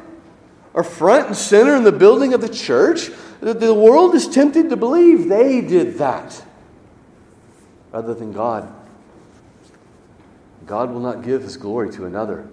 [0.75, 4.77] are front and center in the building of the church, the world is tempted to
[4.77, 6.43] believe they did that
[7.91, 8.73] rather than God.
[10.65, 12.49] God will not give his glory to another.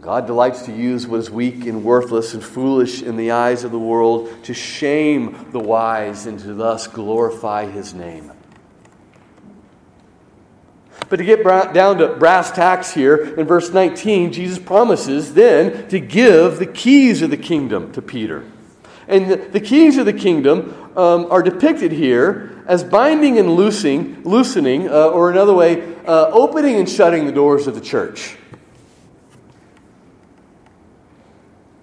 [0.00, 3.70] God delights to use what is weak and worthless and foolish in the eyes of
[3.70, 8.32] the world to shame the wise and to thus glorify his name.
[11.10, 11.42] But to get
[11.74, 17.20] down to brass tacks here, in verse 19, Jesus promises then to give the keys
[17.20, 18.44] of the kingdom to Peter.
[19.08, 24.22] And the, the keys of the kingdom um, are depicted here as binding and loosing,
[24.22, 28.36] loosening, uh, or another way, uh, opening and shutting the doors of the church.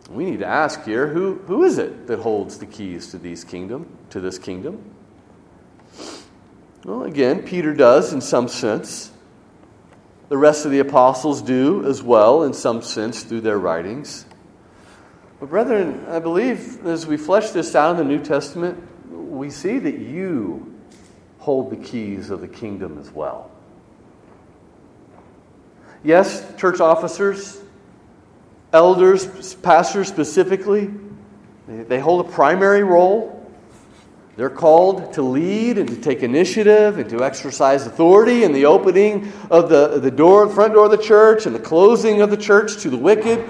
[0.10, 3.44] We need to ask here who, who is it that holds the keys to these
[3.44, 4.82] kingdom, to this kingdom?
[6.86, 9.12] Well, again, Peter does in some sense.
[10.30, 14.26] The rest of the apostles do as well, in some sense, through their writings.
[15.40, 19.80] But, brethren, I believe as we flesh this out in the New Testament, we see
[19.80, 20.76] that you
[21.40, 23.52] hold the keys of the kingdom as well.
[26.04, 27.62] Yes, church officers,
[28.74, 30.92] elders, pastors specifically,
[31.68, 33.37] they hold a primary role.
[34.38, 39.34] They're called to lead and to take initiative and to exercise authority in the opening
[39.50, 42.78] of the, the door, front door of the church and the closing of the church
[42.84, 43.50] to the wicked.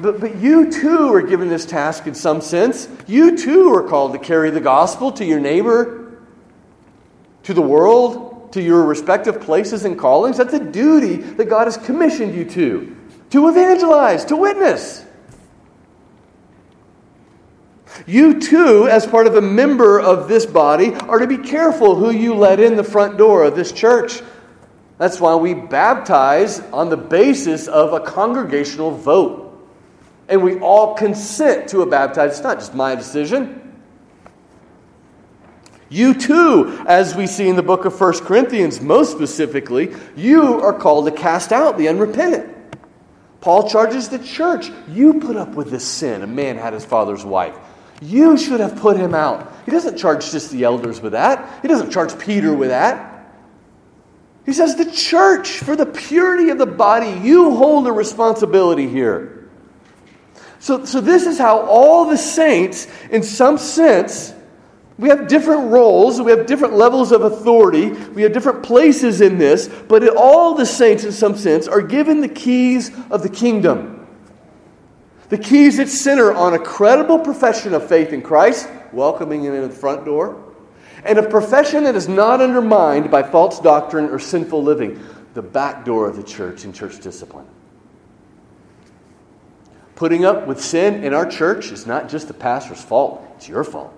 [0.00, 2.88] But, but you too are given this task in some sense.
[3.06, 6.18] You too are called to carry the gospel to your neighbor,
[7.44, 10.38] to the world, to your respective places and callings.
[10.38, 12.96] That's a duty that God has commissioned you to
[13.30, 15.03] to evangelize, to witness.
[18.06, 22.10] You too, as part of a member of this body, are to be careful who
[22.10, 24.20] you let in the front door of this church.
[24.98, 29.40] That's why we baptize on the basis of a congregational vote.
[30.28, 32.28] And we all consent to a baptism.
[32.30, 33.60] It's not just my decision.
[35.88, 40.72] You too, as we see in the book of 1 Corinthians, most specifically, you are
[40.72, 42.52] called to cast out the unrepentant.
[43.40, 44.70] Paul charges the church.
[44.88, 46.22] You put up with this sin.
[46.22, 47.54] A man had his father's wife.
[48.02, 49.52] You should have put him out.
[49.64, 53.12] He doesn't charge just the elders with that, he doesn't charge Peter with that.
[54.46, 59.48] He says, The church, for the purity of the body, you hold a responsibility here.
[60.58, 64.34] So, so this is how all the saints, in some sense,
[64.96, 69.38] we have different roles, we have different levels of authority, we have different places in
[69.38, 73.93] this, but all the saints, in some sense, are given the keys of the kingdom.
[75.28, 79.62] The keys that center on a credible profession of faith in Christ, welcoming him in
[79.62, 80.42] the front door,
[81.04, 85.02] and a profession that is not undermined by false doctrine or sinful living,
[85.34, 87.46] the back door of the church and church discipline.
[89.96, 93.64] Putting up with sin in our church is not just the pastor's fault, it's your
[93.64, 93.94] fault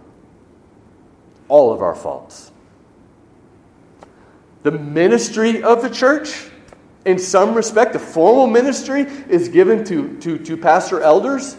[1.49, 2.51] all of our faults.
[4.63, 6.49] The ministry of the church,
[7.07, 11.57] in some respect, the formal ministry is given to, to, to pastor elders.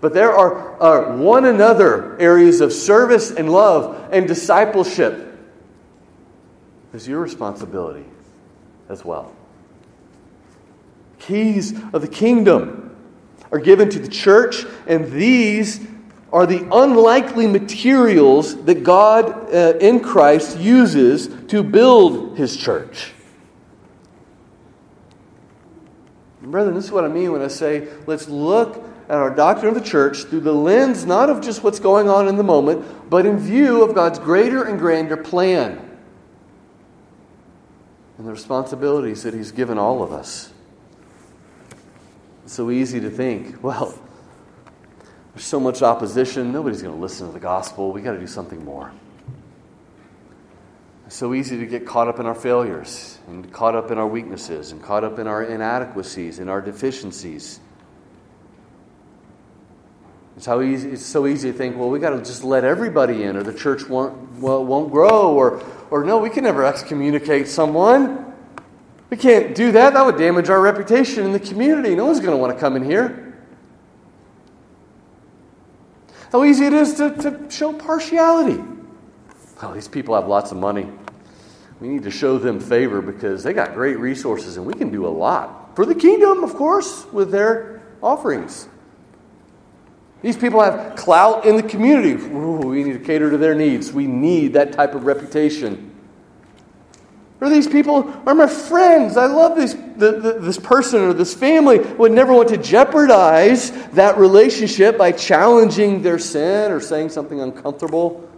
[0.00, 5.36] But there are, are one another areas of service and love and discipleship.
[6.92, 8.04] Is your responsibility
[8.88, 9.34] as well.
[11.18, 12.94] Keys of the kingdom
[13.50, 15.84] are given to the church, and these
[16.32, 23.13] are the unlikely materials that God uh, in Christ uses to build his church.
[26.50, 29.82] Brethren, this is what I mean when I say let's look at our doctrine of
[29.82, 33.26] the church through the lens not of just what's going on in the moment, but
[33.26, 35.98] in view of God's greater and grander plan
[38.18, 40.52] and the responsibilities that He's given all of us.
[42.44, 43.98] It's so easy to think, well,
[45.34, 46.52] There's so much opposition.
[46.52, 47.90] Nobody's going to listen to the gospel.
[47.90, 48.92] We've got to do something more.
[51.06, 54.06] It's so easy to get caught up in our failures and caught up in our
[54.06, 57.60] weaknesses and caught up in our inadequacies and our deficiencies.
[60.36, 63.22] It's, how easy, it's so easy to think, well, we got to just let everybody
[63.22, 67.46] in, or the church won't, well, won't grow, or, or no, we can never excommunicate
[67.46, 68.32] someone.
[69.10, 69.92] We can't do that.
[69.92, 71.94] That would damage our reputation in the community.
[71.94, 73.38] No one's going to want to come in here.
[76.32, 78.60] How easy it is to, to show partiality.
[79.64, 80.86] Oh, these people have lots of money.
[81.80, 85.06] We need to show them favor because they got great resources and we can do
[85.06, 88.68] a lot for the kingdom, of course, with their offerings.
[90.20, 92.12] These people have clout in the community.
[92.12, 93.90] Ooh, we need to cater to their needs.
[93.90, 95.90] We need that type of reputation.
[97.40, 99.16] Or these people are my friends.
[99.16, 101.78] I love this, the, the, this person or this family.
[101.78, 108.28] Would never want to jeopardize that relationship by challenging their sin or saying something uncomfortable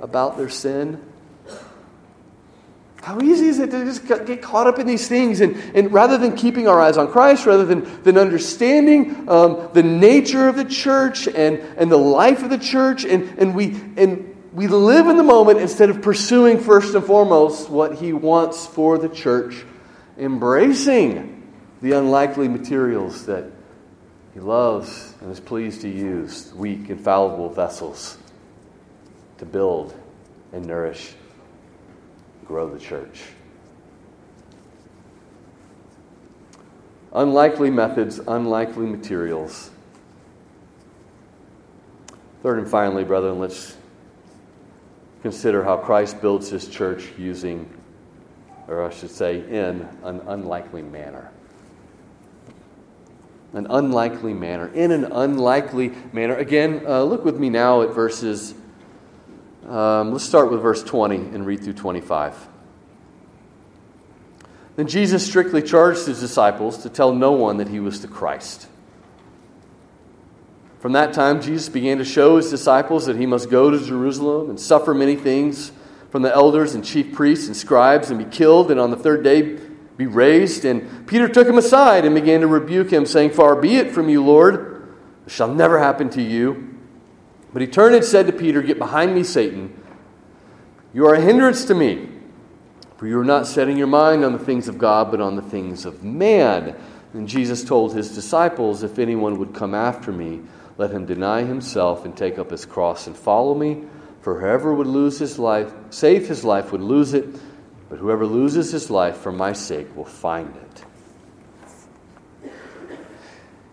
[0.00, 1.00] about their sin.
[3.02, 5.40] How easy is it to just get caught up in these things?
[5.40, 9.82] And, and rather than keeping our eyes on Christ, rather than, than understanding um, the
[9.82, 14.36] nature of the church and, and the life of the church, and, and, we, and
[14.52, 18.98] we live in the moment instead of pursuing first and foremost what He wants for
[18.98, 19.64] the church,
[20.18, 23.50] embracing the unlikely materials that
[24.34, 28.18] He loves and is pleased to use, weak and fallible vessels,
[29.40, 29.98] to build
[30.52, 31.14] and nourish
[32.44, 33.22] grow the church.
[37.14, 39.70] Unlikely methods, unlikely materials.
[42.42, 43.76] Third and finally, brethren, let's
[45.22, 47.68] consider how Christ builds his church using,
[48.68, 51.30] or I should say, in an unlikely manner.
[53.54, 54.68] An unlikely manner.
[54.74, 56.36] In an unlikely manner.
[56.36, 58.54] Again, uh, look with me now at verses
[59.70, 62.48] um, let's start with verse 20 and read through 25.
[64.74, 68.66] Then Jesus strictly charged his disciples to tell no one that he was the Christ.
[70.80, 74.50] From that time, Jesus began to show his disciples that he must go to Jerusalem
[74.50, 75.70] and suffer many things
[76.10, 79.22] from the elders and chief priests and scribes and be killed, and on the third
[79.22, 79.58] day
[79.96, 80.64] be raised.
[80.64, 84.08] And Peter took him aside and began to rebuke him, saying, Far be it from
[84.08, 84.96] you, Lord,
[85.26, 86.69] it shall never happen to you.
[87.52, 89.76] But he turned and said to Peter, Get behind me, Satan.
[90.92, 92.08] You are a hindrance to me,
[92.96, 95.42] for you are not setting your mind on the things of God, but on the
[95.42, 96.76] things of man.
[97.12, 100.40] And Jesus told his disciples, If anyone would come after me,
[100.78, 103.84] let him deny himself and take up his cross and follow me.
[104.22, 107.26] For whoever would lose his life, save his life, would lose it,
[107.88, 110.84] but whoever loses his life for my sake will find it.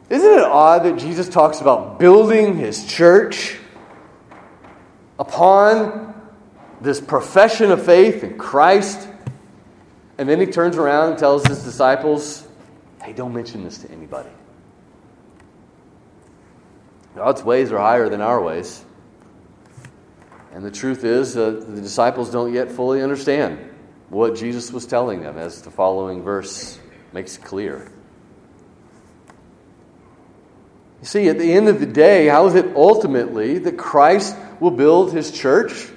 [0.10, 3.58] Isn't it odd that Jesus talks about building his church?
[5.20, 6.14] Upon
[6.82, 9.08] this profession of faith in Christ.
[10.18, 12.48] And then he turns around and tells his disciples,
[13.02, 14.30] hey, don't mention this to anybody.
[17.16, 18.84] God's ways are higher than our ways.
[20.54, 23.60] And the truth is, uh, the disciples don't yet fully understand
[24.10, 26.80] what Jesus was telling them, as the following verse
[27.14, 27.92] makes clear.
[31.02, 34.72] You see, at the end of the day, how is it ultimately that Christ will
[34.72, 35.90] build his church.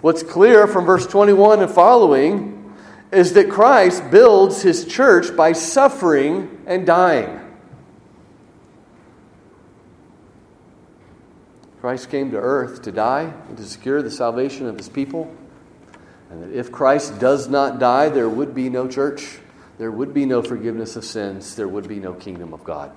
[0.00, 2.74] What's clear from verse 21 and following
[3.12, 7.40] is that Christ builds his church by suffering and dying.
[11.80, 15.34] Christ came to earth to die and to secure the salvation of his people.
[16.30, 19.38] And that if Christ does not die, there would be no church,
[19.78, 22.92] there would be no forgiveness of sins, there would be no kingdom of God.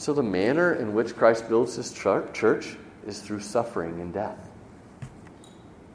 [0.00, 2.74] And so the manner in which Christ builds his church
[3.06, 4.38] is through suffering and death.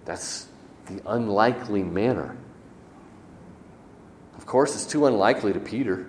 [0.05, 0.45] That's
[0.85, 2.37] the unlikely manner.
[4.37, 6.05] Of course, it's too unlikely to Peter.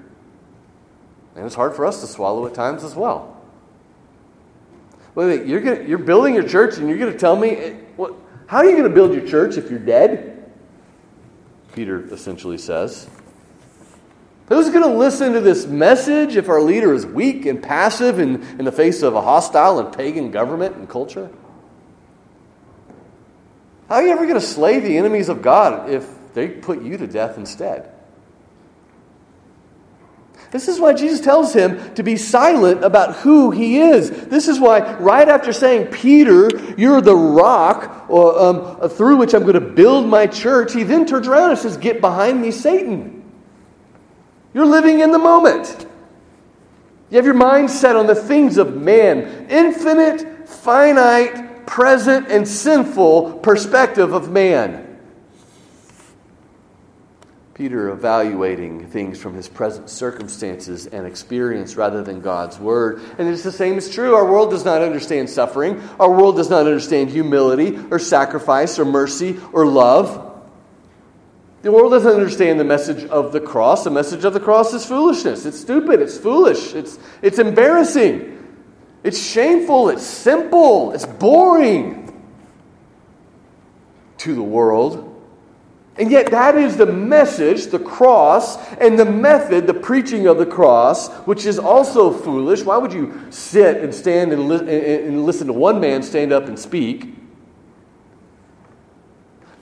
[1.37, 3.41] And it's hard for us to swallow at times as well.
[5.15, 7.75] Wait, wait, you're, gonna, you're building your church and you're going to tell me, eh,
[7.97, 8.13] what,
[8.47, 10.53] how are you going to build your church if you're dead?
[11.73, 13.09] Peter essentially says.
[14.49, 18.43] Who's going to listen to this message if our leader is weak and passive in,
[18.59, 21.31] in the face of a hostile and pagan government and culture?
[23.89, 26.97] How are you ever going to slay the enemies of God if they put you
[26.97, 27.93] to death instead?
[30.53, 34.11] This is why Jesus tells him to be silent about who he is.
[34.11, 39.43] This is why, right after saying, Peter, you're the rock or, um, through which I'm
[39.43, 43.16] going to build my church, he then turns around and says, Get behind me, Satan.
[44.57, 45.87] You're living in the moment.
[47.11, 53.41] You have your mind set on the things of man, infinite, finite, present, and sinful
[53.41, 54.99] perspective of man.
[57.53, 63.03] Peter evaluating things from his present circumstances and experience rather than God's word.
[63.19, 64.15] And it's the same is true.
[64.15, 65.87] Our world does not understand suffering.
[66.01, 70.36] Our world does not understand humility or sacrifice or mercy or love.
[71.67, 73.83] The world doesn't understand the message of the cross.
[73.83, 75.45] The message of the cross is foolishness.
[75.47, 76.01] It's stupid.
[76.01, 76.75] It's foolish.
[76.75, 78.39] It's, it's embarrassing.
[79.03, 79.89] It's shameful.
[79.89, 80.93] It's simple.
[80.93, 82.23] It's boring
[84.19, 85.13] to the world.
[85.97, 90.47] And yet, that is the message, the cross, and the method, the preaching of the
[90.47, 92.63] cross, which is also foolish.
[92.63, 96.47] Why would you sit and stand and, li- and listen to one man stand up
[96.47, 97.26] and speak?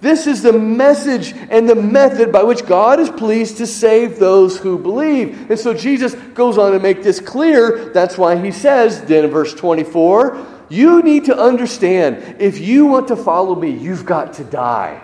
[0.05, 4.59] This is the message and the method by which God is pleased to save those
[4.59, 5.50] who believe.
[5.50, 7.88] And so Jesus goes on to make this clear.
[7.88, 13.09] That's why he says, then in verse 24, you need to understand if you want
[13.09, 15.00] to follow me, you've got to die.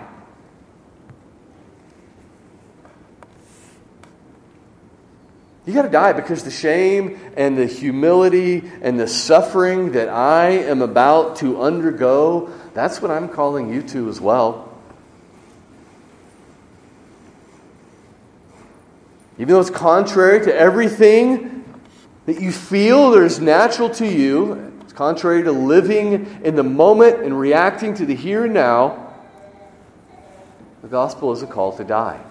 [5.65, 10.49] You got to die because the shame and the humility and the suffering that I
[10.49, 14.70] am about to undergo, that's what I'm calling you to as well.
[19.41, 21.65] Even though it's contrary to everything
[22.27, 27.23] that you feel that is natural to you, it's contrary to living in the moment
[27.23, 29.15] and reacting to the here and now,
[30.83, 32.21] the gospel is a call to die.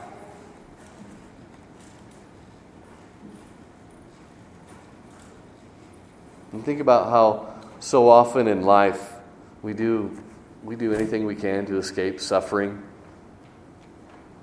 [6.53, 9.15] And think about how so often in life
[9.63, 10.17] we do,
[10.63, 12.81] we do anything we can to escape suffering.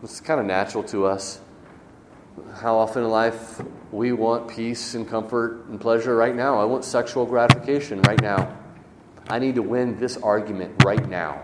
[0.03, 1.39] It's kind of natural to us.
[2.55, 3.61] How often in life
[3.91, 6.59] we want peace and comfort and pleasure right now.
[6.59, 8.57] I want sexual gratification right now.
[9.29, 11.41] I need to win this argument right now.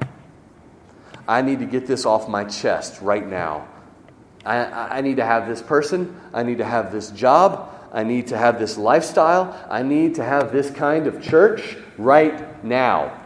[1.28, 3.68] I need to get this off my chest right now.
[4.46, 6.20] I, I need to have this person.
[6.34, 7.70] I need to have this job.
[7.94, 9.58] I need to have this lifestyle.
[9.70, 13.20] I need to have this kind of church right now.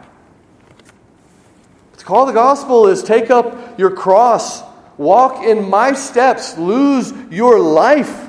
[1.96, 4.62] To call the gospel is take up your cross,
[4.98, 8.28] walk in my steps, lose your life.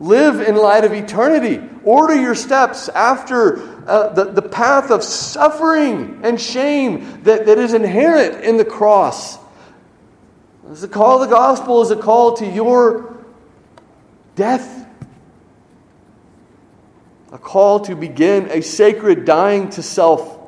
[0.00, 1.60] Live in light of eternity.
[1.84, 7.72] Order your steps after uh, the, the path of suffering and shame that, that is
[7.72, 9.38] inherent in the cross.
[10.64, 13.16] The call of the gospel is a call to your
[14.34, 14.86] death.
[17.30, 20.38] A call to begin a sacred dying to self,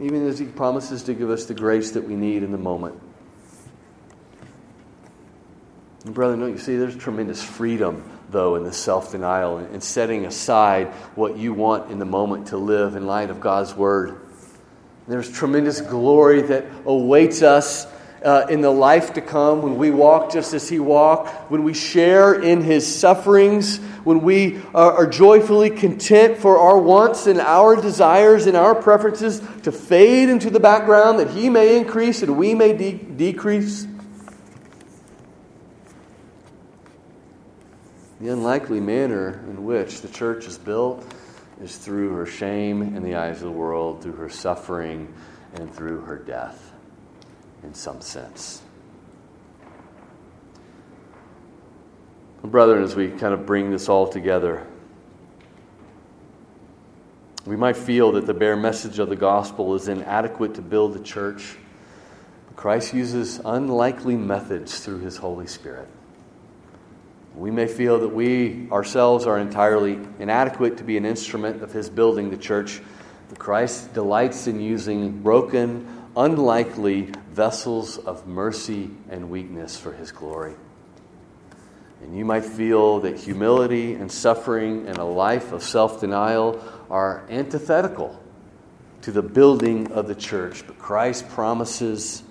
[0.00, 3.00] even as He promises to give us the grace that we need in the moment.
[6.04, 10.26] And brother, don't you see there's tremendous freedom, though, in the self denial and setting
[10.26, 14.18] aside what you want in the moment to live in light of God's Word.
[15.06, 17.86] There's tremendous glory that awaits us
[18.24, 21.74] uh, in the life to come, when we walk just as He walked, when we
[21.74, 27.76] share in His sufferings, when we are, are joyfully content for our wants and our
[27.76, 32.54] desires and our preferences to fade into the background that He may increase and we
[32.54, 33.86] may de- decrease.
[38.20, 41.04] The unlikely manner in which the church is built
[41.60, 45.12] is through her shame in the eyes of the world, through her suffering,
[45.54, 46.71] and through her death
[47.62, 48.62] in some sense.
[52.42, 54.66] Brethren, as we kind of bring this all together,
[57.46, 61.00] we might feel that the bare message of the gospel is inadequate to build the
[61.00, 61.56] church.
[62.56, 65.88] Christ uses unlikely methods through his Holy Spirit.
[67.34, 71.88] We may feel that we ourselves are entirely inadequate to be an instrument of his
[71.88, 72.82] building the church.
[73.28, 80.54] But Christ delights in using broken, unlikely vessels of mercy and weakness for his glory.
[82.02, 87.24] And you might feel that humility and suffering and a life of self denial are
[87.30, 88.20] antithetical
[89.02, 90.66] to the building of the church.
[90.66, 92.22] But Christ promises,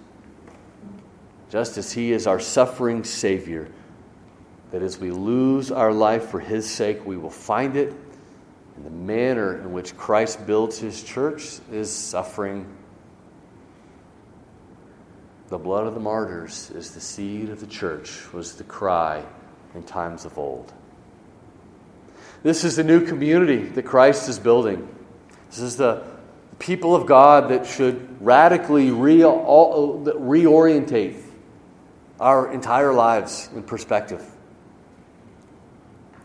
[1.49, 3.69] just as he is our suffering Savior,
[4.71, 7.93] that as we lose our life for his sake, we will find it.
[8.75, 12.65] And the manner in which Christ builds his church is suffering
[15.52, 19.22] the blood of the martyrs is the seed of the church, was the cry
[19.76, 20.72] in times of old.
[22.41, 24.88] This is the new community that Christ is building.
[25.49, 26.04] This is the
[26.58, 31.22] people of God that should radically re- reorientate
[32.18, 34.26] our entire lives in perspective.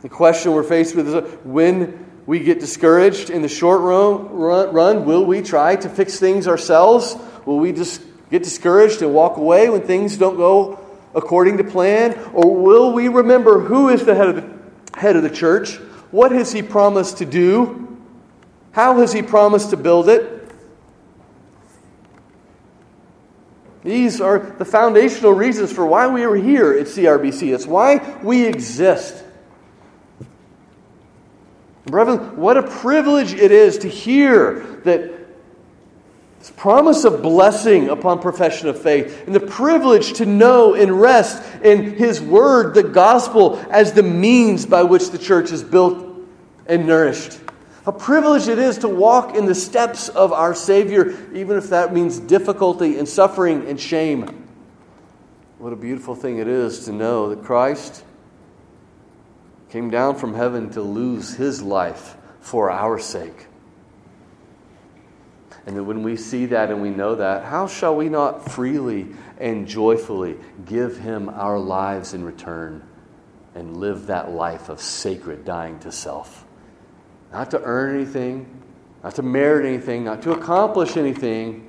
[0.03, 4.72] The question we're faced with is uh, when we get discouraged in the short run,
[4.72, 7.16] run, will we try to fix things ourselves?
[7.45, 10.79] Will we just get discouraged and walk away when things don't go
[11.14, 12.18] according to plan?
[12.33, 15.77] Or will we remember who is the head of the, head of the church?
[16.11, 17.99] What has he promised to do?
[18.72, 20.33] How has he promised to build it?
[23.83, 27.55] These are the foundational reasons for why we are here at CRBC.
[27.55, 29.22] It's why we exist.
[31.85, 35.26] Brethren, what a privilege it is to hear that
[36.47, 41.42] this promise of blessing upon profession of faith and the privilege to know and rest
[41.64, 46.07] in His Word, the gospel, as the means by which the church is built
[46.66, 47.40] and nourished.
[47.84, 51.92] A privilege it is to walk in the steps of our Savior, even if that
[51.92, 54.47] means difficulty and suffering and shame.
[55.59, 58.05] What a beautiful thing it is to know that Christ
[59.70, 63.49] came down from heaven to lose his life for our sake.
[65.67, 69.09] And when we see that and we know that, how shall we not freely
[69.39, 72.85] and joyfully give him our lives in return
[73.55, 76.47] and live that life of sacred dying to self?
[77.33, 78.62] Not to earn anything,
[79.03, 81.69] not to merit anything, not to accomplish anything.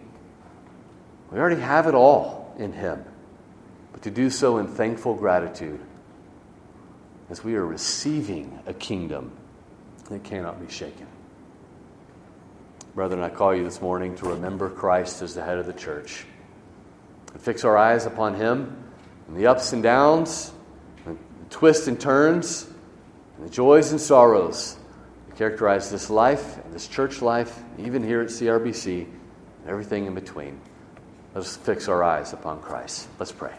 [1.32, 3.04] We already have it all in him.
[3.94, 5.80] But to do so in thankful gratitude
[7.32, 9.32] as we are receiving a kingdom
[10.10, 11.07] that cannot be shaken.
[12.98, 16.26] Brethren, I call you this morning to remember Christ as the head of the church
[17.32, 18.76] and fix our eyes upon Him
[19.28, 20.52] and the ups and downs,
[21.06, 21.16] the
[21.52, 22.68] twists and turns,
[23.38, 24.80] and the joys and sorrows
[25.28, 30.16] that characterize this life and this church life, even here at CRBC, and everything in
[30.16, 30.60] between.
[31.36, 33.08] Let us fix our eyes upon Christ.
[33.20, 33.54] Let's pray.